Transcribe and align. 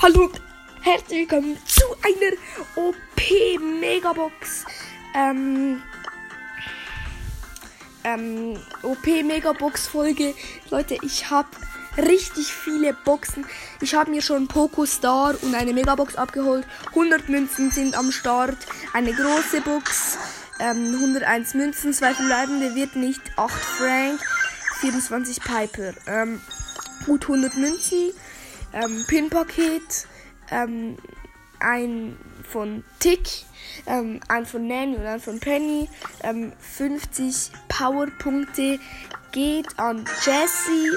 Hallo 0.00 0.26
und 0.26 0.40
herzlich 0.82 1.28
willkommen 1.28 1.58
zu 1.66 1.82
einer 2.02 2.36
OP 2.76 3.60
Megabox. 3.80 4.64
Ähm, 5.12 5.82
ähm, 8.04 8.56
OP 8.84 9.04
Megabox 9.06 9.88
Folge. 9.88 10.36
Leute, 10.70 10.98
ich 11.02 11.30
habe 11.30 11.48
richtig 11.96 12.54
viele 12.54 12.94
Boxen. 12.94 13.44
Ich 13.80 13.96
habe 13.96 14.12
mir 14.12 14.22
schon 14.22 14.46
Poco 14.46 14.86
Star 14.86 15.34
und 15.42 15.56
eine 15.56 15.72
Megabox 15.72 16.14
abgeholt. 16.14 16.64
100 16.90 17.28
Münzen 17.28 17.72
sind 17.72 17.98
am 17.98 18.12
Start. 18.12 18.56
Eine 18.92 19.12
große 19.12 19.62
Box. 19.62 20.16
Ähm, 20.60 20.94
101 20.94 21.54
Münzen, 21.54 21.92
zwei 21.92 22.14
verbleibende 22.14 22.76
wird 22.76 22.94
nicht 22.94 23.22
8 23.34 23.52
Frank, 23.52 24.20
24 24.78 25.40
Piper. 25.40 25.92
Ähm, 26.06 26.40
gut 27.04 27.24
100 27.24 27.56
Münzen 27.56 28.12
ähm, 28.72 29.04
Pin-Paket, 29.06 30.06
ähm, 30.50 30.96
ein 31.60 32.16
von 32.48 32.84
Tick, 33.00 33.28
ähm, 33.86 34.20
ein 34.28 34.46
von 34.46 34.66
Nanny 34.66 34.96
und 34.96 35.06
ein 35.06 35.20
von 35.20 35.40
Penny. 35.40 35.88
Ähm, 36.22 36.52
50 36.60 37.50
Powerpunkte 37.68 38.78
geht 39.32 39.66
an 39.78 40.04
Jessie. 40.24 40.90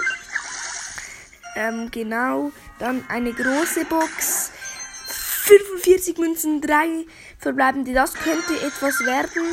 Ähm, 1.56 1.90
genau. 1.92 2.52
Dann 2.80 3.04
eine 3.10 3.34
große 3.34 3.86
Box. 3.86 4.52
45 5.06 6.18
Münzen, 6.18 6.62
3 6.62 7.06
verbleibende. 7.38 7.94
Das 7.94 8.14
könnte 8.14 8.54
etwas 8.66 9.00
werden. 9.02 9.44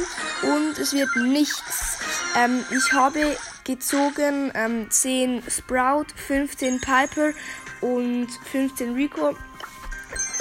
Und 0.43 0.79
es 0.79 0.93
wird 0.93 1.15
nichts. 1.17 1.99
Ähm, 2.37 2.65
ich 2.71 2.93
habe 2.93 3.37
gezogen 3.65 4.53
ähm, 4.55 4.91
10 4.91 5.43
Sprout, 5.49 6.07
15 6.15 6.81
Piper 6.81 7.33
und 7.81 8.29
15 8.51 8.95
Rico. 8.95 9.37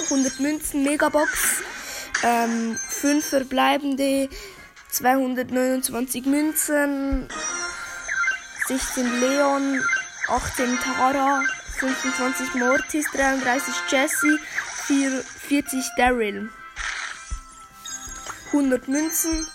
100 0.04 0.40
Münzen, 0.40 0.82
Megabox. 0.84 1.62
Ähm, 2.22 2.76
5 2.88 3.24
verbleibende, 3.24 4.28
229 4.90 6.24
Münzen, 6.26 7.28
16 8.66 9.20
Leon, 9.20 9.80
18 10.28 10.78
Tara, 10.80 11.42
25 11.78 12.54
Mortis, 12.54 13.06
33 13.12 13.74
Jesse, 13.88 14.38
4, 14.86 15.22
40 15.48 15.84
Daryl. 15.96 16.50
100 18.46 18.88
Münzen, 18.88 19.46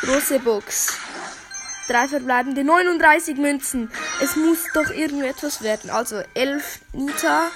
große 0.00 0.38
Box. 0.38 1.01
Drei 1.88 2.08
verbleibende 2.08 2.64
39 2.64 3.36
Münzen. 3.36 3.90
Es 4.20 4.36
muss 4.36 4.58
doch 4.72 4.90
irgendetwas 4.90 5.62
werden. 5.62 5.90
Also 5.90 6.22
11 6.34 6.80
Nita, 6.92 7.50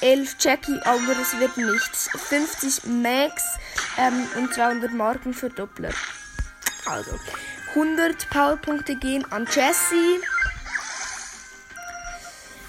11 0.00 0.36
Jackie, 0.40 0.80
aber 0.84 1.18
es 1.20 1.38
wird 1.38 1.56
nichts. 1.56 2.08
50 2.28 2.86
Max 2.86 3.42
ähm, 3.98 4.26
und 4.36 4.54
200 4.54 4.92
Marken 4.92 5.34
für 5.34 5.50
Doppler. 5.50 5.90
Also 6.86 7.18
100 7.70 8.30
Powerpunkte 8.30 8.96
gehen 8.96 9.24
an 9.30 9.46
Jessie. 9.50 10.20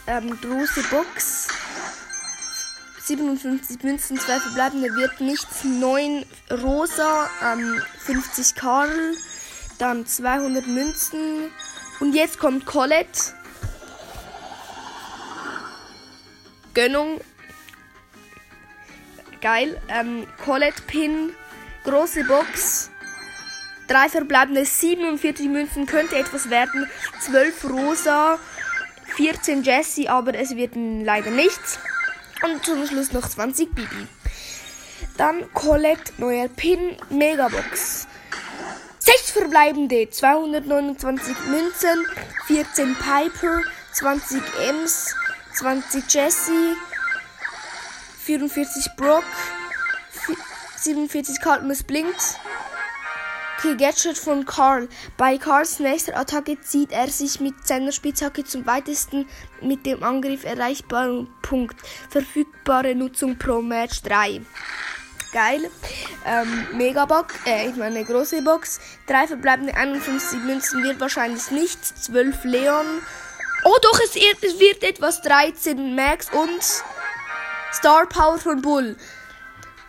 Ähm, 0.07 0.39
große 0.41 0.83
Box. 0.89 1.47
57 3.05 3.83
Münzen, 3.83 4.19
2 4.19 4.39
verbleibende 4.39 4.93
wird 4.95 5.21
nichts. 5.21 5.63
9 5.63 6.25
Rosa, 6.51 7.29
ähm, 7.43 7.81
50 7.99 8.55
Karl, 8.55 9.15
dann 9.77 10.05
200 10.05 10.67
Münzen. 10.67 11.51
Und 11.99 12.13
jetzt 12.13 12.39
kommt 12.39 12.65
Colette. 12.65 13.33
Gönnung. 16.73 17.21
Geil. 19.41 19.81
Ähm, 19.87 20.27
Colette 20.43 20.81
Pin. 20.83 21.31
Große 21.83 22.23
Box. 22.25 22.89
Drei 23.87 24.09
verbleibende 24.09 24.65
47 24.65 25.47
Münzen 25.47 25.85
könnte 25.85 26.15
etwas 26.17 26.49
werden. 26.49 26.89
12 27.21 27.69
Rosa. 27.69 28.39
14 29.15 29.63
Jessie, 29.63 30.09
aber 30.09 30.35
es 30.35 30.55
wird 30.55 30.73
leider 30.75 31.31
nichts. 31.31 31.79
Und 32.43 32.65
zum 32.65 32.85
Schluss 32.85 33.13
noch 33.13 33.27
20 33.27 33.73
Bibi. 33.73 34.07
Dann 35.17 35.51
Colette, 35.53 36.11
neuer 36.17 36.49
Pin, 36.49 36.97
Megabox. 37.09 38.07
6 39.05 39.31
verbleibende, 39.31 40.09
229 40.09 41.35
Münzen, 41.47 42.07
14 42.47 42.95
Piper, 42.95 43.61
20 43.93 44.41
Ems, 44.67 45.13
20 45.53 46.11
Jessie, 46.11 46.75
44 48.23 48.95
Brock, 48.97 49.23
47 50.77 51.39
Cartmus 51.39 51.83
blinkt. 51.83 52.39
Okay, 53.59 53.75
Gadget 53.77 54.17
von 54.17 54.43
Carl. 54.43 54.89
Bei 55.17 55.37
Carls 55.37 55.79
nächster 55.79 56.17
Attacke 56.17 56.59
zieht 56.61 56.91
er 56.91 57.07
sich 57.07 57.39
mit 57.39 57.67
seiner 57.67 57.91
Spitzhacke 57.91 58.43
zum 58.43 58.65
weitesten 58.65 59.27
mit 59.61 59.85
dem 59.85 60.01
Angriff 60.01 60.45
erreichbaren 60.45 61.27
Punkt. 61.43 61.75
Verfügbare 62.09 62.95
Nutzung 62.95 63.37
pro 63.37 63.61
Match 63.61 64.01
3 64.01 64.41
geil. 65.35 65.69
Ähm, 66.25 66.65
Megabox, 66.77 67.35
äh, 67.45 67.67
ich 67.67 67.75
meine 67.75 68.05
große 68.05 68.41
Box. 68.41 68.79
Drei 69.05 69.27
verbleibende 69.27 69.75
51 69.75 70.39
Münzen 70.39 70.81
wird 70.81 71.01
wahrscheinlich 71.01 71.51
nichts. 71.51 71.93
12 72.05 72.45
Leon. 72.45 72.85
Oh 73.65 73.75
doch, 73.81 73.99
es, 73.99 74.15
wird 74.15 74.81
etwas. 74.81 75.21
13 75.21 75.93
Max 75.93 76.29
und 76.31 76.63
Star 77.73 78.07
Power 78.07 78.37
von 78.37 78.61
Bull. 78.61 78.95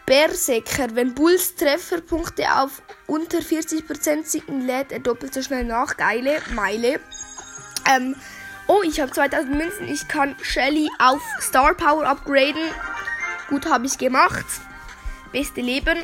Berserker. 0.04 0.88
Wenn 0.94 1.14
Bulls 1.14 1.54
Trefferpunkte 1.54 2.44
auf 2.52 2.82
unter 3.06 3.38
40% 3.38 4.24
sinken, 4.24 4.66
lädt 4.66 4.90
er 4.90 4.98
doppelt 4.98 5.32
so 5.32 5.42
schnell 5.42 5.64
nach. 5.64 5.96
Geile 5.96 6.42
Meile. 6.54 6.98
Ähm, 7.88 8.16
oh, 8.66 8.82
ich 8.82 8.98
habe 8.98 9.12
2000 9.12 9.54
Münzen. 9.54 9.86
Ich 9.86 10.08
kann 10.08 10.34
Shelly 10.42 10.90
auf 10.98 11.22
Star 11.40 11.74
Power 11.74 12.04
upgraden. 12.04 12.68
Gut, 13.48 13.66
habe 13.66 13.86
ich 13.86 13.96
gemacht. 13.96 14.44
Beste 15.36 15.60
Leben. 15.60 15.98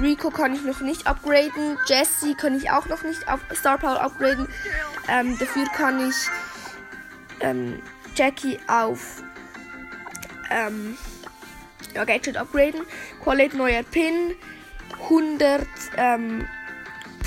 Rico 0.00 0.30
kann 0.30 0.52
ich 0.52 0.62
noch 0.64 0.80
nicht 0.80 1.06
upgraden. 1.06 1.78
Jesse 1.86 2.34
kann 2.34 2.56
ich 2.56 2.68
auch 2.68 2.86
noch 2.86 3.04
nicht 3.04 3.28
auf 3.28 3.38
Star 3.54 3.78
Power 3.78 4.00
upgraden. 4.00 4.48
Ähm, 5.08 5.38
dafür 5.38 5.66
kann 5.66 6.08
ich 6.08 6.16
ähm, 7.38 7.80
Jackie 8.16 8.58
auf 8.66 9.22
ähm, 10.50 10.98
ja, 11.94 12.02
Gadget 12.02 12.36
upgraden. 12.36 12.80
Quality 13.22 13.56
neuer 13.56 13.84
Pin. 13.84 14.34
100 15.04 15.64
ähm, 15.96 16.48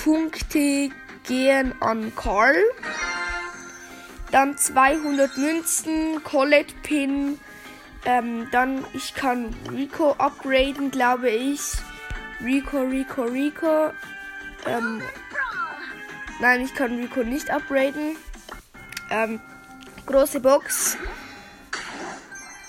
Punkte 0.04 0.90
gehen 1.26 1.74
an 1.80 2.12
Carl. 2.18 2.62
Dann 4.30 4.58
200 4.58 5.38
Münzen. 5.38 6.22
Colette 6.26 6.76
Pin. 6.84 7.40
Ähm, 8.06 8.48
dann, 8.52 8.86
ich 8.94 9.16
kann 9.16 9.56
Rico 9.72 10.12
upgraden, 10.14 10.92
glaube 10.92 11.30
ich. 11.30 11.60
Rico, 12.44 12.82
Rico, 12.82 13.24
Rico. 13.24 13.92
Ähm, 14.68 15.02
nein, 16.40 16.62
ich 16.62 16.76
kann 16.76 16.96
Rico 16.98 17.24
nicht 17.24 17.50
upgraden. 17.50 18.16
Ähm, 19.10 19.40
große 20.06 20.40
Box. 20.40 20.98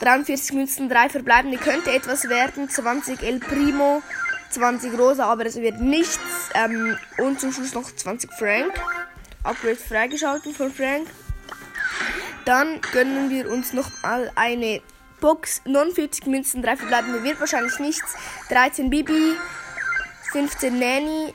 43 0.00 0.52
Münzen, 0.52 0.88
3 0.88 1.10
verbleibende 1.10 1.58
könnte 1.58 1.92
etwas 1.92 2.28
werden. 2.28 2.68
20 2.68 3.22
El 3.22 3.38
Primo, 3.38 4.02
20 4.50 4.98
Rosa, 4.98 5.26
aber 5.26 5.46
es 5.46 5.56
wird 5.56 5.80
nichts. 5.80 6.50
Ähm, 6.54 6.96
und 7.18 7.40
zum 7.40 7.52
Schluss 7.52 7.74
noch 7.74 7.94
20 7.94 8.30
Frank. 8.32 8.72
Upgrade 9.42 9.76
freigeschalten 9.76 10.54
von 10.54 10.72
Frank. 10.72 11.08
Dann 12.44 12.80
gönnen 12.92 13.30
wir 13.30 13.50
uns 13.50 13.72
noch 13.72 13.90
mal 14.02 14.30
eine 14.34 14.80
Box 15.20 15.62
49 15.64 16.26
Münzen, 16.26 16.62
3 16.62 16.76
verbleibende 16.76 17.22
wird 17.22 17.40
wahrscheinlich 17.40 17.78
nichts. 17.78 18.14
13 18.50 18.90
Bibi, 18.90 19.36
15 20.32 20.78
Nanny 20.78 21.34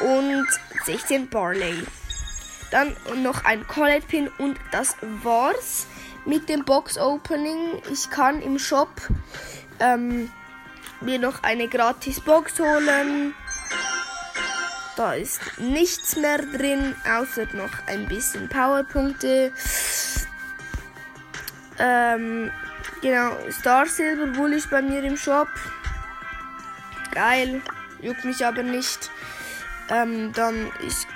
und 0.00 0.46
16 0.84 1.28
Barley. 1.28 1.84
Dann 2.70 2.96
noch 3.22 3.44
ein 3.44 3.66
Colette 3.66 4.06
Pin 4.06 4.30
und 4.38 4.56
das 4.70 4.96
war's 5.22 5.86
mit 6.24 6.48
dem 6.48 6.64
Box 6.64 6.98
Opening. 6.98 7.82
Ich 7.92 8.10
kann 8.10 8.40
im 8.40 8.58
Shop 8.58 8.90
ähm, 9.80 10.30
mir 11.00 11.18
noch 11.18 11.42
eine 11.42 11.68
gratis 11.68 12.20
Box 12.20 12.58
holen. 12.60 13.34
Da 14.96 15.14
ist 15.14 15.40
nichts 15.58 16.16
mehr 16.16 16.38
drin, 16.38 16.94
außer 17.08 17.46
noch 17.54 17.70
ein 17.86 18.06
bisschen 18.06 18.48
Powerpunkte. 18.48 19.52
Ähm, 21.78 22.50
Genau, 23.02 23.36
Star 23.50 23.86
Silver 23.86 24.36
Wool 24.36 24.52
ist 24.52 24.70
bei 24.70 24.82
mir 24.82 25.02
im 25.02 25.16
Shop. 25.16 25.48
Geil, 27.12 27.62
juckt 28.00 28.24
mich 28.24 28.44
aber 28.44 28.62
nicht. 28.62 29.10
Ähm, 29.88 30.32
dann 30.32 30.70
ich 30.86 31.06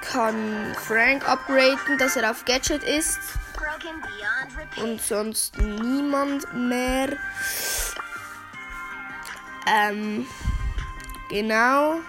kann 0.00 0.74
Frank 0.86 1.28
upgraden, 1.28 1.98
dass 1.98 2.16
er 2.16 2.30
auf 2.30 2.44
Gadget 2.44 2.82
ist. 2.82 3.18
und 4.82 5.00
sonst 5.00 5.58
niemand 5.58 6.52
mehr. 6.54 7.16
Ähm, 9.66 10.26
genau. 11.30 12.00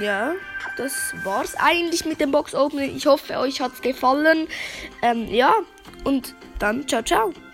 Ja, 0.00 0.34
das 0.76 1.14
war's 1.24 1.54
eigentlich 1.56 2.04
mit 2.04 2.20
dem 2.20 2.30
Box 2.30 2.54
Opening. 2.54 2.96
Ich 2.96 3.06
hoffe, 3.06 3.38
euch 3.38 3.60
hat's 3.60 3.80
gefallen. 3.82 4.48
Ähm, 5.02 5.26
ja, 5.28 5.54
und 6.04 6.34
dann 6.58 6.86
ciao, 6.86 7.02
ciao. 7.02 7.45